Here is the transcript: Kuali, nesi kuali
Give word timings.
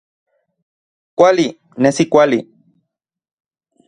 Kuali, 1.17 1.47
nesi 1.81 2.03
kuali 2.11 2.39